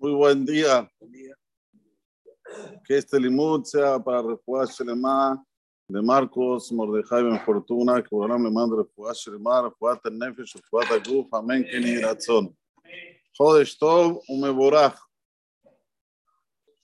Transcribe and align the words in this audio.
Muy 0.00 0.14
buen 0.14 0.46
día. 0.46 0.90
Que 2.86 2.96
este 2.96 3.20
limud 3.20 3.64
sea 3.64 3.98
para 3.98 4.22
Refuah 4.22 4.64
Shelema 4.64 5.44
de 5.86 6.00
Marcos 6.00 6.72
Mordejai 6.72 7.22
Ben 7.22 7.38
Fortuna, 7.40 8.02
que 8.02 8.08
Boram 8.10 8.42
le 8.42 8.50
manda 8.50 8.78
Refuah 8.78 9.12
Shelema, 9.12 9.70
Nefesh, 10.10 10.54
Refuah 10.54 10.88
Taguf, 10.88 11.28
Amén, 11.34 11.66
Keni 11.70 11.98
Ratzon. 11.98 12.56
Jodesh 13.36 13.76
Tov, 13.78 14.22
Umeborach. 14.26 14.98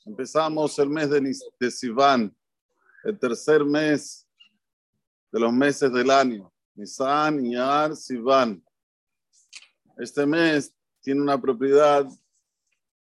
Empezamos 0.04 0.78
el 0.78 0.90
mes 0.90 1.08
de, 1.08 1.34
de 1.58 1.70
Sivan, 1.70 2.36
el 3.02 3.18
tercer 3.18 3.64
mes 3.64 4.28
de 5.32 5.40
los 5.40 5.54
meses 5.54 5.90
del 5.90 6.10
año. 6.10 6.52
Nisan, 6.74 7.42
Iyar, 7.46 7.96
Sivan. 7.96 8.62
Este 9.96 10.26
mes 10.26 10.70
tiene 11.00 11.22
una 11.22 11.40
propiedad 11.40 12.06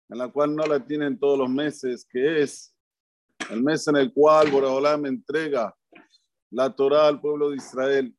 en 0.08 0.18
la 0.18 0.28
cual 0.28 0.54
no 0.54 0.64
la 0.64 0.84
tienen 0.84 1.18
todos 1.18 1.38
los 1.38 1.50
meses, 1.50 2.06
que 2.10 2.42
es 2.42 2.74
el 3.50 3.62
mes 3.62 3.86
en 3.88 3.96
el 3.96 4.12
cual 4.12 4.50
Boraholam 4.50 5.06
entrega 5.06 5.74
la 6.50 6.74
Torah 6.74 7.08
al 7.08 7.20
pueblo 7.20 7.50
de 7.50 7.56
Israel. 7.56 8.14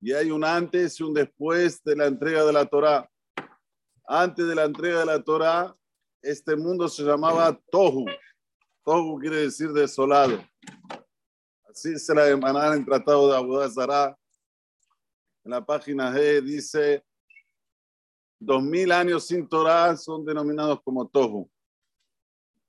Y 0.00 0.12
hay 0.12 0.30
un 0.30 0.44
antes 0.44 0.98
y 0.98 1.02
un 1.02 1.14
después 1.14 1.82
de 1.84 1.96
la 1.96 2.06
entrega 2.06 2.44
de 2.44 2.52
la 2.52 2.66
Torah. 2.66 3.08
Antes 4.06 4.46
de 4.46 4.54
la 4.54 4.64
entrega 4.64 5.00
de 5.00 5.06
la 5.06 5.22
Torah, 5.22 5.76
este 6.22 6.56
mundo 6.56 6.88
se 6.88 7.02
llamaba 7.02 7.58
Tohu. 7.70 8.06
Tohu 8.84 9.18
quiere 9.18 9.36
decir 9.36 9.72
desolado. 9.72 10.42
Así 11.68 11.98
se 11.98 12.14
la 12.14 12.28
emanan 12.28 12.78
en 12.78 12.84
Tratado 12.84 13.30
de 13.30 13.36
Abu 13.36 13.60
Zara. 13.70 14.16
En 15.44 15.52
la 15.52 15.64
página 15.64 16.12
G 16.12 16.42
dice 16.42 17.04
dos 18.40 18.62
mil 18.62 18.90
años 18.90 19.26
sin 19.26 19.46
Torah 19.46 19.96
son 19.96 20.24
denominados 20.24 20.80
como 20.82 21.06
Tohu. 21.06 21.48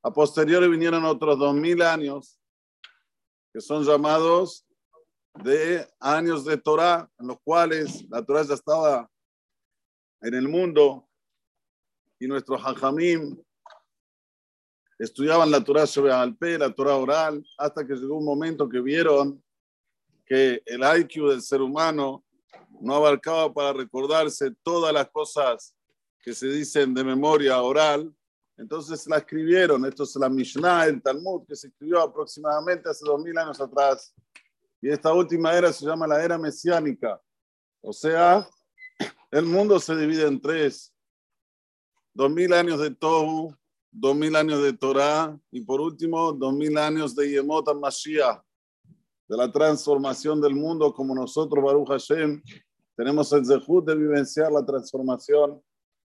A 0.03 0.11
posteriori 0.11 0.67
vinieron 0.67 1.05
otros 1.05 1.39
dos 1.39 1.55
mil 1.55 1.81
años 1.81 2.37
que 3.53 3.61
son 3.61 3.83
llamados 3.83 4.65
de 5.43 5.87
años 5.99 6.43
de 6.45 6.57
Torah, 6.57 7.09
en 7.17 7.27
los 7.27 7.37
cuales 7.43 8.07
la 8.09 8.23
Torah 8.23 8.43
ya 8.43 8.53
estaba 8.53 9.09
en 10.21 10.33
el 10.33 10.47
mundo 10.47 11.07
y 12.19 12.27
nuestros 12.27 12.61
hajamim 12.61 13.41
estudiaban 14.99 15.49
la 15.49 15.63
Torah 15.63 15.87
sobre 15.87 16.11
Alpe, 16.11 16.59
la 16.59 16.71
Torah 16.71 16.95
oral, 16.95 17.43
hasta 17.57 17.87
que 17.87 17.95
llegó 17.95 18.17
un 18.17 18.25
momento 18.25 18.69
que 18.69 18.79
vieron 18.79 19.43
que 20.25 20.61
el 20.65 20.81
IQ 20.99 21.29
del 21.29 21.41
ser 21.41 21.61
humano 21.61 22.23
no 22.81 22.95
abarcaba 22.95 23.53
para 23.53 23.73
recordarse 23.73 24.51
todas 24.63 24.93
las 24.93 25.09
cosas 25.09 25.75
que 26.19 26.33
se 26.33 26.47
dicen 26.47 26.93
de 26.93 27.03
memoria 27.03 27.61
oral. 27.61 28.13
Entonces 28.57 29.07
la 29.07 29.17
escribieron. 29.17 29.85
Esto 29.85 30.03
es 30.03 30.15
la 30.15 30.29
Mishnah, 30.29 30.85
el 30.85 31.01
Talmud, 31.01 31.45
que 31.47 31.55
se 31.55 31.67
escribió 31.67 32.01
aproximadamente 32.01 32.89
hace 32.89 33.05
dos 33.05 33.21
mil 33.21 33.37
años 33.37 33.59
atrás. 33.59 34.13
Y 34.81 34.89
esta 34.89 35.13
última 35.13 35.53
era 35.53 35.71
se 35.71 35.85
llama 35.85 36.07
la 36.07 36.23
era 36.23 36.37
mesiánica. 36.37 37.19
O 37.81 37.93
sea, 37.93 38.47
el 39.31 39.45
mundo 39.45 39.79
se 39.79 39.95
divide 39.95 40.27
en 40.27 40.39
tres. 40.39 40.93
Dos 42.13 42.29
mil 42.29 42.51
años 42.53 42.79
de 42.79 42.91
Tohu, 42.91 43.55
dos 43.91 44.15
mil 44.15 44.35
años 44.35 44.61
de 44.63 44.73
Torah 44.73 45.37
y 45.51 45.61
por 45.61 45.81
último, 45.81 46.31
dos 46.31 46.53
mil 46.53 46.77
años 46.77 47.15
de 47.15 47.29
Yemot 47.29 47.73
Mashiach, 47.75 48.41
de 49.27 49.37
la 49.37 49.51
transformación 49.51 50.41
del 50.41 50.55
mundo 50.55 50.93
como 50.93 51.15
nosotros, 51.15 51.63
Baruch 51.63 51.87
Hashem, 51.87 52.41
tenemos 52.95 53.31
el 53.33 53.45
zehut 53.45 53.85
de 53.85 53.95
vivenciar 53.95 54.51
la 54.51 54.65
transformación, 54.65 55.61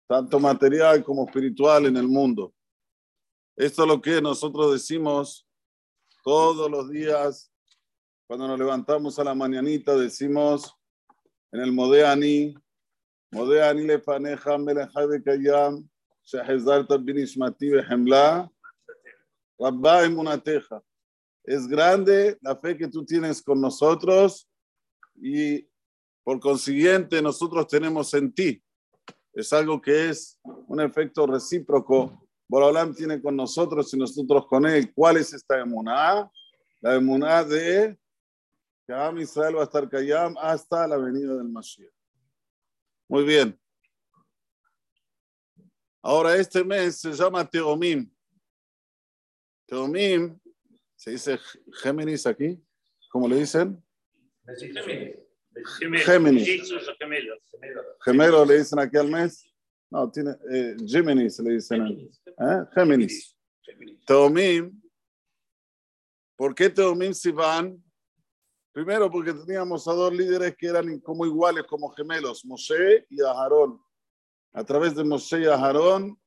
tanto 0.08 0.40
material 0.40 1.04
como 1.04 1.26
espiritual, 1.26 1.86
en 1.86 1.98
el 1.98 2.08
mundo. 2.08 2.54
Esto 3.56 3.84
es 3.84 3.88
lo 3.88 4.02
que 4.02 4.22
nosotros 4.22 4.74
decimos 4.74 5.48
todos 6.24 6.70
los 6.70 6.90
días, 6.90 7.52
cuando 8.28 8.48
nos 8.48 8.58
levantamos 8.58 9.20
a 9.20 9.24
la 9.24 9.36
mañanita, 9.36 9.96
decimos 9.96 10.74
en 11.52 11.62
el 11.62 11.72
Modeani, 11.72 12.56
Modeani 13.32 13.86
le 13.86 14.00
paneja 14.00 14.58
melechai 14.58 15.08
bekayam, 15.08 15.88
shehezarta 16.24 16.98
binishmati 16.98 17.70
behemla, 17.70 18.50
rabba 19.60 20.06
emunateja. 20.06 20.82
Es 21.44 21.68
grande 21.68 22.38
la 22.42 22.56
fe 22.56 22.78
que 22.78 22.88
tú 22.88 23.06
tienes 23.06 23.42
con 23.42 23.60
nosotros 23.60 24.48
y 25.16 25.68
por 26.24 26.40
consiguiente, 26.40 27.22
nosotros 27.22 27.68
tenemos 27.68 28.14
en 28.14 28.34
ti. 28.34 28.64
Es 29.34 29.52
algo 29.52 29.82
que 29.82 30.10
es 30.10 30.40
un 30.44 30.80
efecto 30.80 31.28
recíproco. 31.28 32.28
Borolam 32.48 32.94
tiene 32.94 33.22
con 33.22 33.36
nosotros 33.36 33.94
y 33.94 33.98
nosotros 33.98 34.48
con 34.48 34.66
él. 34.66 34.94
¿Cuál 34.94 35.18
es 35.18 35.34
esta 35.34 35.60
emuná? 35.60 36.32
La 36.82 36.96
emuná 36.96 37.44
de 37.44 37.98
que 38.86 38.94
Am 38.94 39.18
Israel 39.18 39.58
va 39.58 39.62
a 39.62 39.64
estar 39.64 39.90
Kayam 39.90 40.36
hasta 40.38 40.88
la 40.88 40.98
venida 40.98 41.36
del 41.36 41.50
Mashiach. 41.50 41.92
Muy 43.08 43.24
bien. 43.24 43.60
Ahora, 46.02 46.36
este 46.36 46.64
mes 46.64 47.00
se 47.00 47.14
llama 47.14 47.50
Teomim. 47.50 48.10
Teomim, 49.66 50.38
se 50.96 51.12
dice 51.12 51.40
Géminis 51.82 52.28
aquí, 52.28 52.62
¿cómo 53.10 53.28
le 53.28 53.38
dicen? 53.38 53.82
Géminis. 54.46 55.23
Gemelo 58.04 58.46
le 58.46 58.58
dicen 58.58 58.80
aquí 58.80 58.98
al 58.98 59.10
mes. 59.10 59.50
No, 59.90 60.10
tiene 60.10 60.32
eh, 60.52 60.76
Géminis 60.88 61.40
le 61.40 61.54
dicen. 61.54 61.88
¿eh? 61.88 62.64
Géminis. 62.74 63.38
Teomim. 64.06 64.82
¿Por 66.36 66.56
qué 66.56 66.70
Teomim 66.70 67.14
si 67.14 67.32
van? 67.32 67.82
Primero 68.72 69.10
porque 69.12 69.34
teníamos 69.34 69.88
a 69.88 69.94
dos 69.94 70.12
líderes 70.12 70.56
que 70.58 70.66
eran 70.66 71.00
como 71.00 71.28
iguales, 71.28 71.64
como 71.66 71.90
gemelos, 71.90 72.44
Moshe 72.44 73.06
y 73.08 73.22
Aharón. 73.22 73.80
A 74.52 74.64
través 74.64 74.96
de 74.96 75.04
Moshe 75.04 75.42
y 75.42 75.46
Aharón 75.46 76.20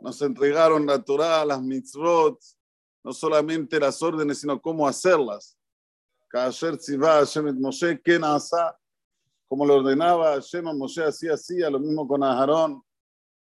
nos 0.00 0.22
entregaron 0.22 0.86
la 0.86 1.02
Torah, 1.02 1.44
las 1.44 1.60
mitzvot, 1.60 2.38
no 3.02 3.12
solamente 3.12 3.80
las 3.80 4.00
órdenes, 4.00 4.38
sino 4.38 4.62
cómo 4.62 4.86
hacerlas. 4.86 5.58
Kasher 6.32 6.78
Tzivá 6.78 7.18
Hashem 7.18 7.48
et 7.48 7.56
Moshe, 7.56 8.00
¿quién 8.02 8.24
asa? 8.24 8.74
Como 9.48 9.66
lo 9.66 9.76
ordenaba 9.76 10.32
Hashem 10.32 10.66
a 10.66 10.72
Moshe, 10.72 11.04
así 11.04 11.28
hacía, 11.28 11.68
lo 11.68 11.78
mismo 11.78 12.08
con 12.08 12.22
Aharón, 12.22 12.82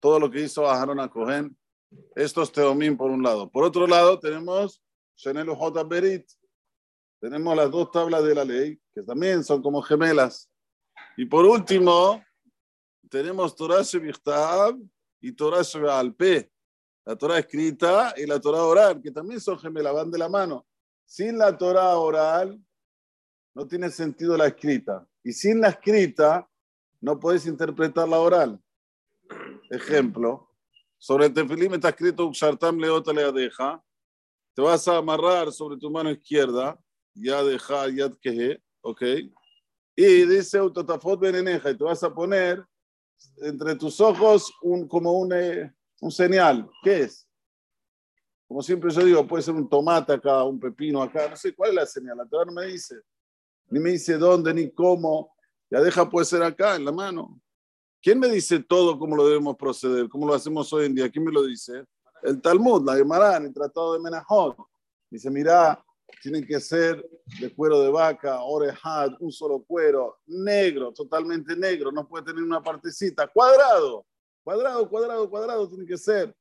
todo 0.00 0.18
lo 0.18 0.28
que 0.28 0.40
hizo 0.40 0.68
Aharón 0.68 0.98
a 0.98 1.08
Cohen. 1.08 1.56
Esto 2.16 2.42
es 2.42 2.50
Teomín 2.50 2.96
por 2.96 3.12
un 3.12 3.22
lado. 3.22 3.48
Por 3.48 3.62
otro 3.62 3.86
lado, 3.86 4.18
tenemos 4.18 4.82
Shenel 5.16 5.50
J. 5.50 5.84
Berit. 5.84 6.28
Tenemos 7.20 7.56
las 7.56 7.70
dos 7.70 7.92
tablas 7.92 8.24
de 8.24 8.34
la 8.34 8.44
ley, 8.44 8.76
que 8.92 9.04
también 9.04 9.44
son 9.44 9.62
como 9.62 9.80
gemelas. 9.80 10.50
Y 11.16 11.26
por 11.26 11.44
último, 11.44 12.24
tenemos 13.08 13.54
Torah 13.54 13.82
Shevichtav 13.82 14.76
y 15.20 15.30
Torah 15.30 15.62
Alpe. 15.96 16.50
La 17.04 17.14
Torah 17.14 17.38
escrita 17.38 18.14
y 18.16 18.26
la 18.26 18.40
Torah 18.40 18.64
oral, 18.64 19.00
que 19.00 19.12
también 19.12 19.40
son 19.40 19.60
gemelas, 19.60 19.94
van 19.94 20.10
de 20.10 20.18
la 20.18 20.28
mano. 20.28 20.66
Sin 21.04 21.38
la 21.38 21.56
Torah 21.56 21.96
oral 21.98 22.60
no 23.54 23.66
tiene 23.66 23.90
sentido 23.90 24.36
la 24.36 24.48
escrita. 24.48 25.06
Y 25.22 25.32
sin 25.32 25.60
la 25.60 25.68
escrita 25.68 26.48
no 27.00 27.18
puedes 27.20 27.46
interpretar 27.46 28.08
la 28.08 28.18
oral. 28.18 28.60
Ejemplo, 29.70 30.50
sobre 30.98 31.26
el 31.26 31.34
tefilim 31.34 31.74
está 31.74 31.90
escrito 31.90 32.26
Uxartam 32.26 32.78
leota 32.78 33.12
le. 33.12 33.50
Te 34.54 34.62
vas 34.62 34.86
a 34.88 34.96
amarrar 34.96 35.52
sobre 35.52 35.76
tu 35.76 35.90
mano 35.90 36.10
izquierda, 36.10 36.78
ya 37.14 37.42
deja, 37.42 37.88
ya 37.88 38.10
queje, 38.22 38.62
ok. 38.80 39.02
Y 39.96 40.24
dice 40.26 40.60
Utotafot 40.60 41.20
beneneja, 41.20 41.70
y 41.70 41.76
te 41.76 41.84
vas 41.84 42.02
a 42.02 42.14
poner 42.14 42.64
entre 43.38 43.74
tus 43.74 44.00
ojos 44.00 44.52
un, 44.62 44.88
como 44.88 45.12
un, 45.12 45.32
eh, 45.32 45.72
un 46.00 46.10
señal. 46.10 46.68
¿Qué 46.82 47.00
es? 47.00 47.23
Como 48.54 48.62
siempre 48.62 48.88
yo 48.92 49.04
digo, 49.04 49.26
puede 49.26 49.42
ser 49.42 49.52
un 49.52 49.68
tomate 49.68 50.12
acá, 50.12 50.44
un 50.44 50.60
pepino 50.60 51.02
acá, 51.02 51.28
no 51.28 51.34
sé 51.34 51.52
cuál 51.56 51.70
es 51.70 51.74
la 51.74 51.86
señal, 51.86 52.16
la 52.16 52.24
Torah 52.24 52.44
no 52.44 52.52
me 52.52 52.66
dice, 52.66 52.94
ni 53.68 53.80
me 53.80 53.90
dice 53.90 54.16
dónde, 54.16 54.54
ni 54.54 54.70
cómo, 54.70 55.34
la 55.70 55.80
deja 55.80 56.08
puede 56.08 56.24
ser 56.24 56.40
acá, 56.40 56.76
en 56.76 56.84
la 56.84 56.92
mano. 56.92 57.40
¿Quién 58.00 58.20
me 58.20 58.28
dice 58.28 58.60
todo 58.60 58.96
cómo 58.96 59.16
lo 59.16 59.26
debemos 59.26 59.56
proceder, 59.56 60.08
cómo 60.08 60.24
lo 60.24 60.34
hacemos 60.34 60.72
hoy 60.72 60.86
en 60.86 60.94
día? 60.94 61.10
¿Quién 61.10 61.24
me 61.24 61.32
lo 61.32 61.42
dice? 61.42 61.84
El 62.22 62.40
Talmud, 62.40 62.86
la 62.86 62.94
Gemara, 62.94 63.38
el 63.38 63.52
Tratado 63.52 63.94
de 63.94 63.98
Menajot. 63.98 64.56
Dice, 65.10 65.32
mira, 65.32 65.84
tienen 66.22 66.46
que 66.46 66.60
ser 66.60 67.04
de 67.40 67.52
cuero 67.52 67.80
de 67.80 67.90
vaca, 67.90 68.40
orejad, 68.40 69.14
un 69.18 69.32
solo 69.32 69.64
cuero, 69.66 70.20
negro, 70.26 70.92
totalmente 70.92 71.56
negro, 71.56 71.90
no 71.90 72.06
puede 72.06 72.26
tener 72.26 72.44
una 72.44 72.62
partecita, 72.62 73.26
cuadrado, 73.26 74.06
cuadrado, 74.44 74.88
cuadrado, 74.88 75.28
cuadrado, 75.28 75.68
tiene 75.68 75.84
que 75.86 75.98
ser 75.98 76.32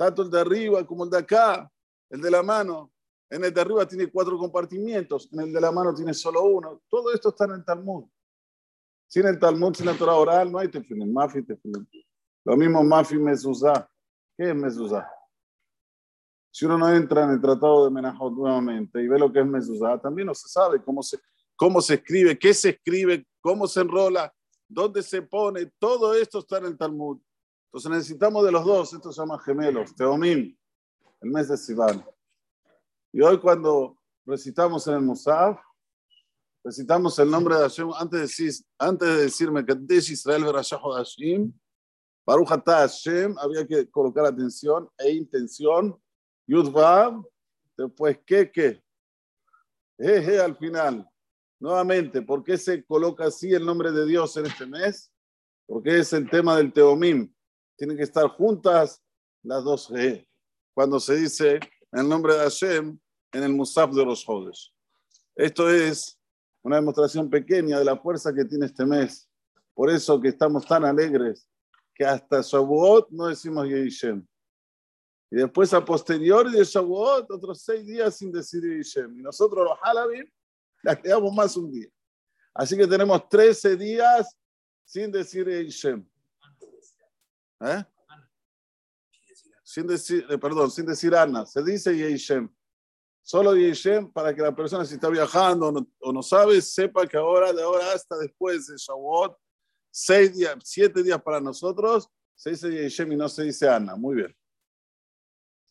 tanto 0.00 0.22
el 0.22 0.30
de 0.30 0.40
arriba 0.40 0.86
como 0.86 1.04
el 1.04 1.10
de 1.10 1.18
acá, 1.18 1.70
el 2.08 2.22
de 2.22 2.30
la 2.30 2.42
mano. 2.42 2.90
En 3.28 3.44
el 3.44 3.52
de 3.52 3.60
arriba 3.60 3.86
tiene 3.86 4.10
cuatro 4.10 4.38
compartimientos, 4.38 5.28
en 5.30 5.40
el 5.40 5.52
de 5.52 5.60
la 5.60 5.70
mano 5.70 5.94
tiene 5.94 6.14
solo 6.14 6.42
uno. 6.42 6.80
Todo 6.88 7.12
esto 7.12 7.28
está 7.28 7.44
en 7.44 7.50
el 7.50 7.64
Talmud. 7.66 8.06
Sin 9.06 9.26
el 9.26 9.38
Talmud, 9.38 9.74
sin 9.74 9.84
la 9.84 9.92
Torah 9.92 10.14
oral, 10.14 10.50
no 10.50 10.58
hay 10.58 10.68
tefilim, 10.68 11.12
mafi 11.12 11.42
tefilim. 11.42 11.86
Lo 12.46 12.56
mismo 12.56 12.82
Mafi 12.82 13.18
Mezuzá. 13.18 13.90
¿Qué 14.38 14.48
es 14.48 14.56
Mezuzá? 14.56 15.06
Si 16.50 16.64
uno 16.64 16.78
no 16.78 16.88
entra 16.94 17.24
en 17.24 17.32
el 17.32 17.40
tratado 17.42 17.84
de 17.84 17.90
Menajot 17.90 18.32
nuevamente 18.32 19.02
y 19.02 19.06
ve 19.06 19.18
lo 19.18 19.30
que 19.30 19.40
es 19.40 19.46
Mezuzá, 19.46 20.00
también 20.00 20.28
no 20.28 20.34
se 20.34 20.48
sabe 20.48 20.82
cómo 20.82 21.02
se, 21.02 21.18
cómo 21.56 21.82
se 21.82 21.96
escribe, 21.96 22.38
qué 22.38 22.54
se 22.54 22.70
escribe, 22.70 23.26
cómo 23.42 23.66
se 23.66 23.82
enrola, 23.82 24.32
dónde 24.66 25.02
se 25.02 25.20
pone. 25.20 25.70
Todo 25.78 26.14
esto 26.14 26.38
está 26.38 26.56
en 26.56 26.64
el 26.64 26.78
Talmud. 26.78 27.20
Entonces 27.70 27.90
necesitamos 27.92 28.44
de 28.44 28.50
los 28.50 28.64
dos. 28.64 28.92
Esto 28.92 29.12
se 29.12 29.20
llama 29.20 29.38
gemelos. 29.38 29.94
Teomim, 29.94 30.56
el 31.20 31.30
mes 31.30 31.48
de 31.48 31.56
Sivan. 31.56 32.04
Y 33.12 33.20
hoy 33.20 33.38
cuando 33.38 33.96
recitamos 34.26 34.88
en 34.88 34.94
el 34.94 35.02
Musaf, 35.02 35.56
recitamos 36.64 37.16
el 37.20 37.30
nombre 37.30 37.54
de 37.54 37.62
Hashem 37.62 37.90
antes 37.96 38.18
de, 38.18 38.22
decir, 38.22 38.66
antes 38.76 39.08
de 39.08 39.22
decirme 39.22 39.64
que 39.64 39.76
Israel 39.94 40.44
Berashah 40.44 40.80
Hashem, 40.80 41.52
Baruch 42.26 42.50
Atah 42.50 42.80
Hashem, 42.80 43.38
había 43.38 43.64
que 43.64 43.88
colocar 43.88 44.24
atención 44.26 44.88
e 44.98 45.12
intención. 45.12 45.96
Yudvav, 46.48 47.22
después 47.76 48.18
que, 48.26 48.50
que, 48.50 48.82
jeje 49.96 50.40
al 50.40 50.56
final. 50.56 51.08
Nuevamente, 51.60 52.20
¿por 52.20 52.42
qué 52.42 52.58
se 52.58 52.84
coloca 52.84 53.26
así 53.26 53.52
el 53.52 53.64
nombre 53.64 53.92
de 53.92 54.06
Dios 54.06 54.36
en 54.36 54.46
este 54.46 54.66
mes? 54.66 55.12
Porque 55.66 56.00
es 56.00 56.12
el 56.12 56.28
tema 56.28 56.56
del 56.56 56.72
Teomim. 56.72 57.32
Tienen 57.80 57.96
que 57.96 58.02
estar 58.02 58.28
juntas 58.28 59.02
las 59.42 59.64
dos 59.64 59.88
G. 59.88 60.28
Cuando 60.74 61.00
se 61.00 61.16
dice 61.16 61.58
el 61.92 62.06
nombre 62.06 62.34
de 62.34 62.40
Hashem 62.40 63.00
en 63.32 63.42
el 63.42 63.54
Musaf 63.54 63.94
de 63.94 64.04
los 64.04 64.22
Jodes. 64.22 64.70
Esto 65.34 65.70
es 65.70 66.20
una 66.62 66.76
demostración 66.76 67.30
pequeña 67.30 67.78
de 67.78 67.86
la 67.86 67.96
fuerza 67.96 68.34
que 68.34 68.44
tiene 68.44 68.66
este 68.66 68.84
mes. 68.84 69.26
Por 69.72 69.88
eso 69.88 70.20
que 70.20 70.28
estamos 70.28 70.66
tan 70.66 70.84
alegres 70.84 71.48
que 71.94 72.04
hasta 72.04 72.42
Shavuot 72.42 73.08
no 73.12 73.28
decimos 73.28 73.66
Yishem. 73.66 74.28
Y 75.30 75.36
después 75.36 75.72
a 75.72 75.82
posteriori 75.82 76.52
de 76.52 76.64
Shavuot, 76.64 77.30
otros 77.30 77.62
seis 77.62 77.86
días 77.86 78.14
sin 78.14 78.30
decir 78.30 78.62
Yishem. 78.62 79.18
Y 79.18 79.22
nosotros 79.22 79.66
los 79.66 79.78
Halabim 79.82 80.30
la 80.82 81.00
quedamos 81.00 81.34
más 81.34 81.56
un 81.56 81.72
día. 81.72 81.88
Así 82.52 82.76
que 82.76 82.86
tenemos 82.86 83.26
13 83.26 83.74
días 83.74 84.36
sin 84.84 85.10
decir 85.10 85.48
Yishem. 85.48 86.06
¿Eh? 87.60 87.84
Sin 89.62 89.86
decir, 89.86 90.26
eh, 90.28 90.38
perdón, 90.38 90.70
sin 90.70 90.86
decir 90.86 91.14
Ana. 91.14 91.46
Se 91.46 91.62
dice 91.62 91.94
Yishem. 91.94 92.48
Solo 93.22 93.54
Yishem 93.54 94.10
para 94.10 94.34
que 94.34 94.42
la 94.42 94.54
persona 94.54 94.84
si 94.84 94.94
está 94.94 95.08
viajando 95.08 95.86
o 96.00 96.12
no, 96.12 96.22
sabe, 96.22 96.60
sepa 96.60 97.06
que 97.06 97.16
ahora, 97.16 97.52
de 97.52 97.62
ahora 97.62 97.92
hasta 97.92 98.16
después 98.16 98.66
de 98.66 98.76
Shavuot, 98.76 99.36
seis 99.90 100.34
días, 100.34 100.56
siete 100.64 101.02
días 101.02 101.22
para 101.22 101.40
nosotros, 101.40 102.08
se 102.34 102.50
dice 102.50 102.70
Yishem 102.70 103.12
y 103.12 103.16
no 103.16 103.28
se 103.28 103.44
dice 103.44 103.68
Ana. 103.68 103.94
Muy 103.94 104.16
bien. 104.16 104.36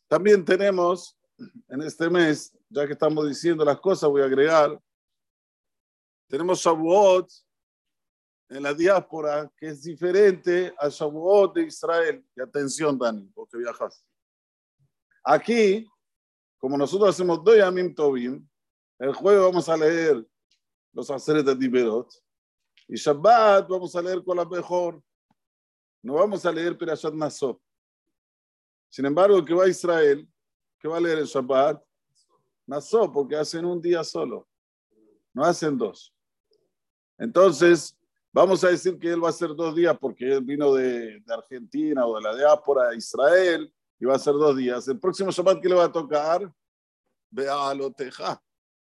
También 0.07 0.45
tenemos 0.45 1.17
en 1.67 1.81
este 1.81 2.09
mes, 2.09 2.55
ya 2.69 2.85
que 2.85 2.93
estamos 2.93 3.27
diciendo 3.27 3.65
las 3.65 3.79
cosas, 3.79 4.09
voy 4.09 4.21
a 4.21 4.25
agregar, 4.25 4.79
tenemos 6.27 6.59
Shavuot 6.59 7.29
en 8.49 8.63
la 8.63 8.73
diáspora 8.73 9.51
que 9.55 9.67
es 9.67 9.83
diferente 9.83 10.73
a 10.77 10.89
Shavuot 10.89 11.55
de 11.55 11.63
Israel. 11.63 12.25
Y 12.35 12.41
atención, 12.41 12.97
Dani, 12.97 13.29
porque 13.33 13.57
viajas. 13.57 14.05
Aquí 15.23 15.87
como 16.59 16.77
nosotros 16.77 17.09
hacemos 17.09 17.43
Doyamim 17.43 17.95
Tovim, 17.95 18.45
el 18.99 19.13
jueves 19.13 19.41
vamos 19.41 19.69
a 19.69 19.77
leer 19.77 20.27
los 20.91 21.09
Aceret 21.09 21.45
de 21.45 21.55
Tiberot 21.55 22.11
y 22.87 22.95
Shabbat 22.95 23.67
vamos 23.69 23.95
a 23.95 24.01
leer 24.01 24.21
con 24.23 24.35
la 24.35 24.43
mejor. 24.43 25.01
No 26.03 26.15
vamos 26.15 26.45
a 26.45 26.51
leer 26.51 26.77
Perashat 26.77 27.13
Naso. 27.13 27.61
Sin 28.89 29.05
embargo, 29.05 29.37
el 29.37 29.45
que 29.45 29.53
va 29.53 29.65
a 29.65 29.69
Israel, 29.69 30.27
que 30.79 30.87
va 30.87 30.97
a 30.97 30.99
leer 30.99 31.19
el 31.19 31.25
Shabbat, 31.25 31.81
Naso, 32.67 33.11
porque 33.11 33.35
hacen 33.35 33.63
un 33.65 33.81
día 33.81 34.03
solo, 34.03 34.47
no 35.33 35.43
hacen 35.43 35.77
dos. 35.77 36.13
Entonces, 37.17 37.97
vamos 38.31 38.63
a 38.63 38.69
decir 38.69 38.97
que 38.97 39.09
él 39.09 39.23
va 39.23 39.27
a 39.27 39.31
hacer 39.31 39.55
dos 39.55 39.75
días 39.75 39.97
porque 39.99 40.33
él 40.33 40.43
vino 40.43 40.73
de, 40.73 41.19
de 41.19 41.33
Argentina 41.33 42.05
o 42.05 42.15
de 42.15 42.21
la 42.21 42.35
diáspora 42.35 42.89
a 42.89 42.95
Israel 42.95 43.71
y 43.99 44.05
va 44.05 44.15
a 44.15 44.19
ser 44.19 44.33
dos 44.33 44.55
días. 44.55 44.87
El 44.87 44.99
próximo 44.99 45.31
Shabbat 45.31 45.61
que 45.61 45.69
le 45.69 45.75
va 45.75 45.85
a 45.85 45.91
tocar, 45.91 46.51
vea 47.29 47.69
a 47.69 47.73
lo 47.73 47.91
teja. 47.91 48.41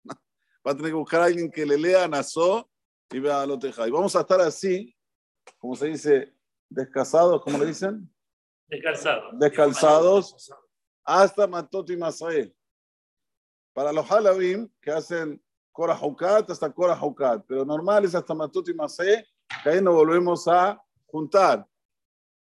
Va 0.67 0.73
a 0.73 0.77
tener 0.77 0.91
que 0.91 0.97
buscar 0.97 1.23
a 1.23 1.25
alguien 1.25 1.51
que 1.51 1.65
le 1.65 1.79
lea 1.79 2.07
Nazó 2.09 2.69
y 3.11 3.21
vea 3.21 3.43
a 3.43 3.47
lo 3.47 3.59
teja. 3.59 3.89
Y 3.89 3.91
vamos 3.91 4.15
a 4.17 4.21
estar 4.21 4.41
así, 4.41 4.95
como 5.57 5.75
se 5.75 5.87
dice, 5.87 6.35
descasados, 6.69 7.43
¿cómo 7.43 7.59
le 7.59 7.67
dicen? 7.67 8.13
Descalzados. 8.67 9.39
Descalzados 9.39 10.53
hasta 11.05 11.47
Matot 11.47 11.89
y 11.89 11.97
Masael. 11.97 12.55
Para 13.73 13.93
los 13.93 14.11
halabim 14.11 14.69
que 14.83 14.91
hacen 14.91 15.43
Haukat 15.87 16.51
hasta 16.51 16.73
Haukat, 16.77 17.45
pero 17.47 17.65
normal 17.65 18.05
es 18.05 18.15
hasta 18.15 18.35
Matot 18.35 18.69
y 18.69 18.75
Masael, 18.75 19.25
que 19.63 19.71
ahí 19.71 19.81
nos 19.81 19.95
volvemos 19.95 20.47
a 20.49 20.81
juntar 21.07 21.67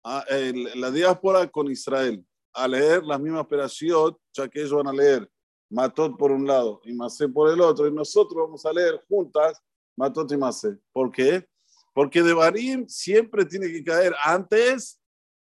a 0.02 0.24
el, 0.28 0.80
la 0.80 0.90
diáspora 0.90 1.46
con 1.46 1.70
Israel 1.70 2.24
a 2.52 2.66
leer 2.66 3.04
las 3.04 3.20
mismas 3.20 3.42
operaciones, 3.42 4.16
ya 4.32 4.48
que 4.48 4.60
ellos 4.60 4.72
van 4.72 4.88
a 4.88 4.92
leer 4.92 5.30
Matot 5.70 6.16
por 6.16 6.32
un 6.32 6.46
lado 6.46 6.80
y 6.84 6.92
Masé 6.92 7.28
por 7.28 7.50
el 7.50 7.60
otro, 7.60 7.86
y 7.86 7.92
nosotros 7.92 8.42
vamos 8.44 8.64
a 8.64 8.72
leer 8.72 9.04
juntas 9.08 9.62
Matot 9.96 10.32
y 10.32 10.36
Masé. 10.36 10.78
¿Por 10.92 11.12
qué? 11.12 11.46
Porque 11.92 12.22
de 12.22 12.32
Barim 12.32 12.88
siempre 12.88 13.44
tiene 13.44 13.68
que 13.68 13.84
caer 13.84 14.14
antes 14.24 15.00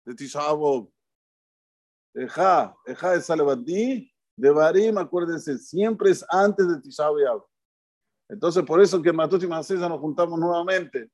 de 0.05 0.15
Tisha 0.15 0.39
B'Av. 0.53 0.87
Eja, 2.13 2.75
Eja 2.85 3.11
de 3.11 3.21
Salevadí, 3.21 4.11
de 4.35 4.49
Barim, 4.49 4.97
acuérdense, 4.97 5.57
siempre 5.57 6.11
es 6.11 6.25
antes 6.29 6.67
de 6.67 6.81
Tisha 6.81 7.09
B'Av. 7.09 7.43
Entonces, 8.29 8.63
por 8.63 8.81
eso 8.81 9.01
que 9.01 9.13
Matot 9.13 9.41
y 9.43 9.47
Masé 9.47 9.77
ya 9.77 9.87
nos 9.87 9.99
juntamos 9.99 10.39
nuevamente. 10.39 11.09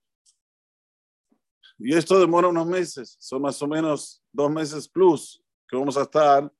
Y 1.77 1.93
esto 1.95 2.19
demora 2.19 2.47
unos 2.47 2.67
meses, 2.67 3.15
son 3.19 3.41
más 3.41 3.61
o 3.61 3.67
menos 3.67 4.23
dos 4.31 4.49
meses 4.51 4.87
plus 4.87 5.43
que 5.67 5.75
vamos 5.75 5.97
a 5.97 6.03
estar 6.03 6.51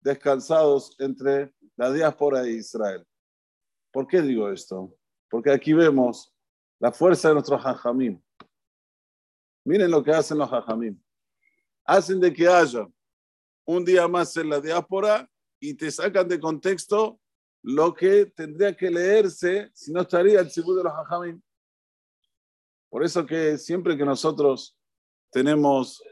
descansados 0.00 0.94
entre 0.98 1.52
la 1.76 1.92
diáspora 1.92 2.42
e 2.44 2.52
Israel. 2.52 3.04
¿Por 3.92 4.06
qué 4.06 4.22
digo 4.22 4.50
esto? 4.50 4.96
Porque 5.28 5.50
aquí 5.50 5.72
vemos 5.72 6.34
la 6.78 6.92
fuerza 6.92 7.28
de 7.28 7.34
nuestros 7.34 7.64
hajamim. 7.64 8.20
Miren 9.64 9.90
lo 9.90 10.02
que 10.02 10.12
hacen 10.12 10.38
los 10.38 10.50
hajamim. 10.50 11.00
Hacen 11.84 12.20
de 12.20 12.32
que 12.32 12.48
haya 12.48 12.86
un 13.64 13.84
día 13.84 14.08
más 14.08 14.36
en 14.36 14.48
la 14.48 14.60
diáspora 14.60 15.28
y 15.60 15.74
te 15.74 15.90
sacan 15.90 16.26
de 16.26 16.40
contexto 16.40 17.20
lo 17.62 17.94
que 17.94 18.26
tendría 18.26 18.76
que 18.76 18.90
leerse 18.90 19.70
si 19.72 19.92
no 19.92 20.02
estaría 20.02 20.40
el 20.40 20.50
cibú 20.50 20.74
de 20.74 20.84
los 20.84 20.92
hajamim. 20.92 21.40
Por 22.90 23.04
eso 23.04 23.24
que 23.24 23.56
siempre 23.56 23.96
que 23.96 24.04
nosotros 24.04 24.76
tenemos 25.30 26.02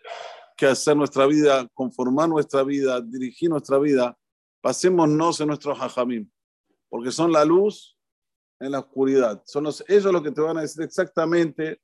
que 0.56 0.66
hacer 0.66 0.96
nuestra 0.96 1.26
vida, 1.26 1.66
conformar 1.74 2.28
nuestra 2.28 2.62
vida, 2.62 3.00
dirigir 3.00 3.50
nuestra 3.50 3.78
vida, 3.78 4.16
pasémonos 4.60 5.40
en 5.40 5.48
nuestros 5.48 5.78
hajamim, 5.78 6.30
porque 6.88 7.10
son 7.10 7.32
la 7.32 7.44
luz 7.44 7.98
en 8.60 8.72
la 8.72 8.80
oscuridad. 8.80 9.42
Son 9.44 9.64
los, 9.64 9.82
ellos 9.88 10.12
los 10.12 10.22
que 10.22 10.30
te 10.30 10.40
van 10.40 10.58
a 10.58 10.62
decir 10.62 10.84
exactamente 10.84 11.80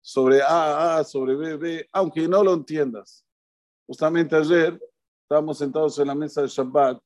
sobre 0.00 0.42
A, 0.42 0.98
A, 0.98 1.04
sobre 1.04 1.34
B, 1.34 1.56
B, 1.56 1.88
aunque 1.92 2.26
no 2.26 2.42
lo 2.42 2.54
entiendas. 2.54 3.24
Justamente 3.86 4.34
ayer 4.34 4.80
estábamos 5.22 5.58
sentados 5.58 5.98
en 5.98 6.08
la 6.08 6.14
mesa 6.14 6.42
de 6.42 6.48
Shabbat 6.48 6.98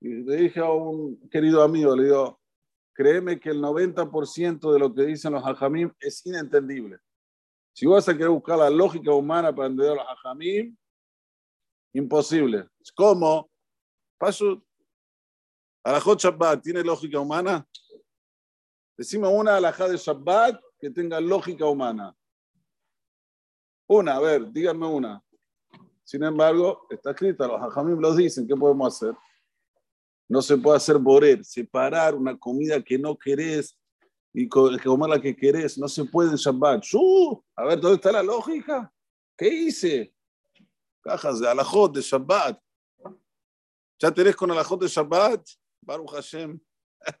y 0.00 0.08
le 0.08 0.36
dije 0.36 0.60
a 0.60 0.70
un 0.70 1.28
querido 1.28 1.62
amigo, 1.62 1.96
le 1.96 2.04
digo, 2.04 2.40
créeme 2.92 3.38
que 3.38 3.50
el 3.50 3.60
90% 3.60 4.72
de 4.72 4.78
lo 4.78 4.94
que 4.94 5.02
dicen 5.02 5.32
los 5.32 5.44
hajamim 5.44 5.92
es 6.00 6.24
inentendible. 6.26 6.98
Si 7.72 7.86
vas 7.86 8.08
a 8.08 8.12
querer 8.12 8.30
buscar 8.30 8.58
la 8.58 8.70
lógica 8.70 9.12
humana 9.12 9.54
para 9.54 9.68
entender 9.68 9.94
los 9.96 10.06
hajamim, 10.06 10.76
imposible. 11.92 12.68
¿Cómo? 12.94 13.50
Paso. 14.18 14.62
Alajot 15.84 16.20
Shabbat, 16.20 16.62
¿tiene 16.62 16.82
lógica 16.82 17.18
humana? 17.18 17.66
Decime 18.96 19.28
una 19.28 19.56
alajá 19.56 19.88
de 19.88 19.96
Shabbat 19.96 20.60
que 20.78 20.90
tenga 20.90 21.20
lógica 21.20 21.66
humana. 21.66 22.14
Una, 23.86 24.16
a 24.16 24.20
ver, 24.20 24.50
díganme 24.52 24.86
una. 24.86 25.22
Sin 26.04 26.22
embargo, 26.24 26.86
está 26.90 27.12
escrita, 27.12 27.46
los 27.46 27.60
hajamim 27.60 28.00
los 28.00 28.16
dicen, 28.16 28.46
¿qué 28.46 28.54
podemos 28.54 28.94
hacer? 28.94 29.14
No 30.28 30.42
se 30.42 30.58
puede 30.58 30.76
hacer 30.76 30.98
borer, 30.98 31.42
separar 31.44 32.14
una 32.14 32.38
comida 32.38 32.82
que 32.82 32.98
no 32.98 33.16
querés 33.16 33.78
y 34.34 34.48
comer 34.48 35.08
la 35.08 35.20
que 35.20 35.34
querés. 35.34 35.78
No 35.78 35.88
se 35.88 36.04
puede 36.04 36.30
en 36.30 36.36
Shabbat. 36.36 36.84
¡Uh! 36.92 37.42
A 37.56 37.64
ver, 37.64 37.80
¿dónde 37.80 37.96
está 37.96 38.12
la 38.12 38.22
lógica? 38.22 38.92
¿Qué 39.36 39.48
hice? 39.48 40.14
Cajas 41.00 41.40
de 41.40 41.48
alajot 41.48 41.94
de 41.94 42.02
Shabbat. 42.02 42.60
¿Ya 43.98 44.10
tenés 44.12 44.36
con 44.36 44.50
alajot 44.50 44.80
de 44.82 44.88
Shabbat? 44.88 45.48
Baruch 45.80 46.10
Hashem. 46.10 46.60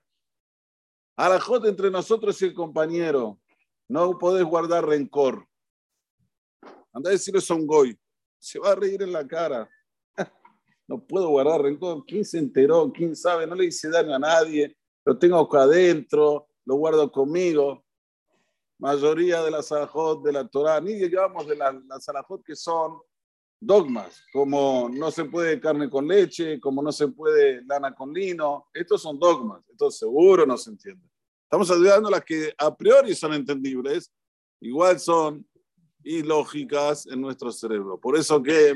Alajot 1.16 1.64
entre 1.64 1.90
nosotros 1.90 2.40
y 2.42 2.44
el 2.44 2.54
compañero. 2.54 3.40
No 3.88 4.18
podés 4.18 4.44
guardar 4.44 4.86
rencor. 4.86 5.48
anda 6.92 7.08
a 7.08 7.12
decirle 7.12 7.40
a. 7.40 7.98
Se 8.38 8.58
va 8.58 8.72
a 8.72 8.74
reír 8.74 9.02
en 9.02 9.12
la 9.12 9.26
cara. 9.26 9.68
No 10.88 10.98
puedo 10.98 11.28
guardar 11.28 11.60
rencor. 11.62 12.04
¿Quién 12.06 12.24
se 12.24 12.38
enteró? 12.38 12.90
¿Quién 12.92 13.14
sabe? 13.14 13.46
No 13.46 13.54
le 13.54 13.66
hice 13.66 13.90
daño 13.90 14.14
a 14.14 14.18
nadie. 14.18 14.74
Lo 15.04 15.18
tengo 15.18 15.38
acá 15.38 15.62
adentro, 15.62 16.48
lo 16.64 16.76
guardo 16.76 17.12
conmigo. 17.12 17.84
Mayoría 18.78 19.42
de 19.42 19.50
las 19.50 19.70
alajot 19.70 20.24
de 20.24 20.32
la 20.32 20.48
Torah, 20.48 20.80
ni 20.80 20.94
digamos 20.94 21.46
de 21.46 21.56
las, 21.56 21.74
las 21.84 22.06
que 22.44 22.56
son 22.56 22.98
dogmas, 23.60 24.22
como 24.32 24.88
no 24.88 25.10
se 25.10 25.24
puede 25.24 25.60
carne 25.60 25.90
con 25.90 26.06
leche, 26.06 26.60
como 26.60 26.80
no 26.80 26.92
se 26.92 27.08
puede 27.08 27.62
lana 27.64 27.94
con 27.94 28.12
lino. 28.12 28.68
Estos 28.72 29.02
son 29.02 29.18
dogmas. 29.18 29.62
Esto 29.68 29.90
seguro 29.90 30.46
no 30.46 30.56
se 30.56 30.70
entiende. 30.70 31.06
Estamos 31.42 31.70
ayudando 31.70 32.08
a 32.08 32.12
las 32.12 32.24
que 32.24 32.54
a 32.56 32.74
priori 32.74 33.14
son 33.14 33.34
entendibles, 33.34 34.12
igual 34.60 35.00
son 35.00 35.46
ilógicas 36.02 37.06
en 37.06 37.20
nuestro 37.20 37.50
cerebro. 37.50 37.98
Por 37.98 38.16
eso 38.16 38.42
que 38.42 38.70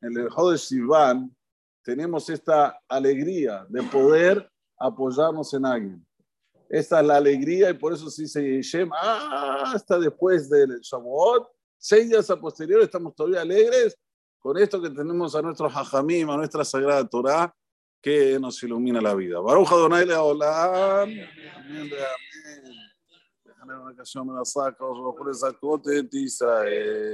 en 0.00 0.16
el 0.16 0.28
Jodesh 0.30 0.60
Sivan 0.60 1.34
tenemos 1.84 2.28
esta 2.30 2.80
alegría 2.88 3.66
de 3.68 3.82
poder 3.82 4.50
apoyarnos 4.78 5.52
en 5.54 5.66
alguien. 5.66 6.06
Esta 6.68 7.00
es 7.00 7.06
la 7.06 7.16
alegría 7.16 7.70
y 7.70 7.74
por 7.74 7.92
eso 7.92 8.10
se 8.10 8.22
dice 8.22 8.42
Yeshem, 8.42 8.90
ah, 8.92 9.72
hasta 9.74 9.98
después 9.98 10.48
del 10.48 10.80
Shavuot, 10.80 11.46
seis 11.76 12.08
días 12.08 12.28
a 12.30 12.40
posterior 12.40 12.80
estamos 12.80 13.14
todavía 13.14 13.42
alegres 13.42 13.96
con 14.40 14.56
esto 14.58 14.80
que 14.80 14.90
tenemos 14.90 15.34
a 15.34 15.42
nuestro 15.42 15.68
Hajamim, 15.68 16.28
a 16.30 16.36
nuestra 16.36 16.64
Sagrada 16.64 17.06
Torah, 17.06 17.54
que 18.02 18.38
nos 18.38 18.62
ilumina 18.62 19.00
la 19.00 19.14
vida. 19.14 19.40
Baruch 19.40 19.72
Adonai 19.72 20.04
Leolam. 20.04 21.08
Amén, 21.08 21.28
amén. 21.56 21.90
Déjame 23.44 23.78
una 23.78 23.94
canción, 23.94 24.26
me 24.26 24.34
la 24.34 24.44
saca, 24.44 24.84
os 24.84 24.98
lo 24.98 25.14
Israel. 26.12 27.04